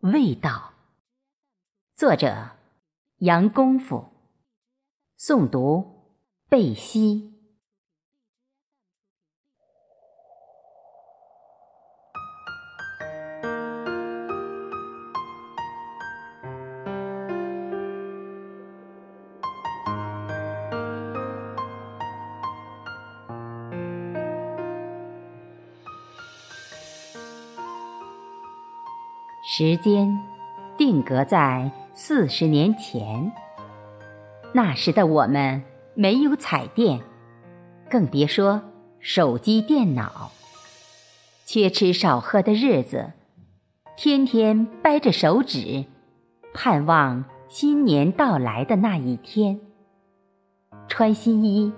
[0.00, 0.74] 味道。
[1.96, 2.50] 作者：
[3.16, 4.04] 杨功夫。
[5.18, 6.14] 诵读：
[6.48, 7.37] 贝西。
[29.60, 30.20] 时间
[30.76, 33.32] 定格在四十年前。
[34.52, 35.64] 那时的我们
[35.96, 37.00] 没有彩电，
[37.90, 38.62] 更别说
[39.00, 40.30] 手机、电脑。
[41.44, 43.10] 缺吃少喝的日子，
[43.96, 45.86] 天天掰着手指，
[46.54, 49.58] 盼望新年到来的那一天。
[50.86, 51.72] 穿新衣，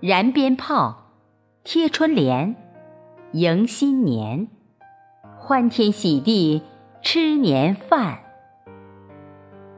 [0.00, 1.06] 燃鞭炮，
[1.64, 2.54] 贴春联，
[3.32, 4.46] 迎新年，
[5.38, 6.60] 欢天喜地。
[7.06, 8.18] 吃年饭，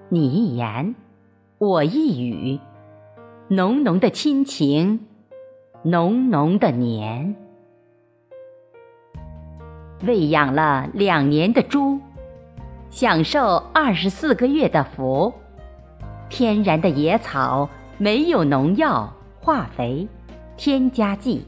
[0.09, 0.95] 你一言，
[1.59, 2.61] 我一语，
[3.48, 5.00] 浓浓的亲情，
[5.83, 7.34] 浓浓的年。
[10.06, 11.98] 喂养了两年的猪，
[12.91, 15.34] 享受二十四个月的福。
[16.28, 20.06] 天然的野草，没有农药、化肥、
[20.56, 21.45] 添加剂。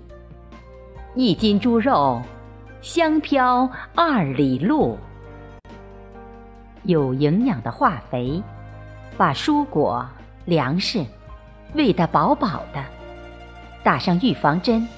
[1.14, 2.20] 一斤猪肉，
[2.80, 4.98] 香飘二里路。
[6.88, 8.42] 有营养的化肥，
[9.18, 10.08] 把蔬果、
[10.46, 11.04] 粮食
[11.74, 12.82] 喂得饱饱的，
[13.82, 14.88] 打上预防针，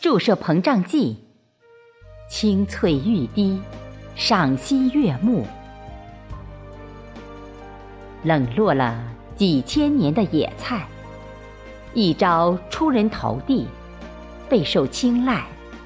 [0.00, 1.22] 注射膨胀剂，
[2.26, 3.60] 清脆欲滴，
[4.16, 5.46] 赏心悦目。
[8.22, 8.98] 冷落了
[9.36, 10.86] 几千年的野菜，
[11.92, 13.68] 一朝出人头地，
[14.48, 15.44] 备受青睐，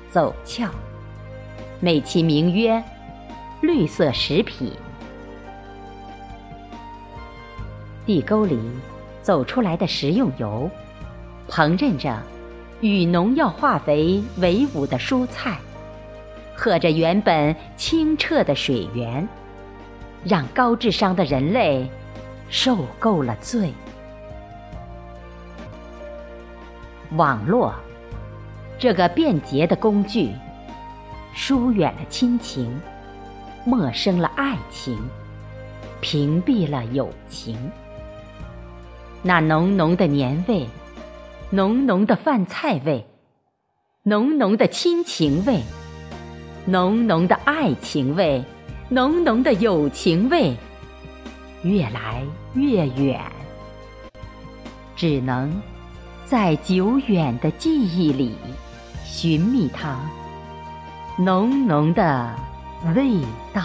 [0.08, 0.70] 走俏，
[1.80, 2.80] 美其名曰
[3.62, 4.70] 绿色食品。
[8.06, 8.58] 地沟里
[9.22, 10.70] 走出来的食用油，
[11.48, 12.20] 烹饪着
[12.80, 15.58] 与农药化肥为伍的蔬菜，
[16.54, 19.26] 喝着原本清澈的水源，
[20.24, 21.88] 让高智商的人类
[22.50, 23.72] 受够了罪。
[27.16, 27.72] 网络
[28.78, 30.32] 这个便捷的工具，
[31.32, 32.78] 疏远了亲情，
[33.64, 34.98] 陌生了爱情，
[36.00, 37.56] 屏蔽了友情。
[39.26, 40.68] 那浓浓的年味，
[41.48, 43.06] 浓浓的饭菜味，
[44.02, 45.62] 浓浓的亲情味，
[46.66, 48.44] 浓浓的爱情味，
[48.90, 50.54] 浓浓的友情味，
[51.62, 53.18] 越来越远，
[54.94, 55.58] 只能
[56.26, 58.36] 在久远的记忆里
[59.06, 59.98] 寻觅它
[61.16, 62.30] 浓浓的
[62.94, 63.18] 味
[63.54, 63.62] 道。